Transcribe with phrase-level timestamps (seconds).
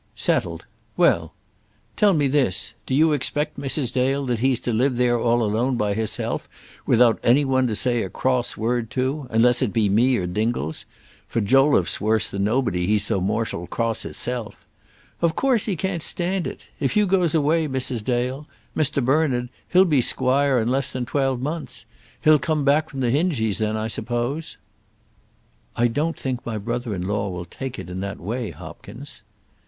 [0.15, 0.65] "Settled;
[0.97, 1.31] well.
[1.95, 3.93] Tell me this: do you expect, Mrs.
[3.93, 6.49] Dale, that he's to live there all alone by hisself
[6.87, 10.87] without any one to say a cross word to, unless it be me or Dingles;
[11.27, 14.65] for Jolliffe's worse than nobody, he's so mortial cross hisself.
[15.21, 16.65] Of course he can't stand it.
[16.79, 18.03] If you goes away, Mrs.
[18.03, 21.85] Dale, Mister Bernard, he'll be squire in less than twelve months.
[22.23, 24.57] He'll come back from the Hingies, then, I suppose?"
[25.75, 29.21] "I don't think my brother in law will take it in that way, Hopkins."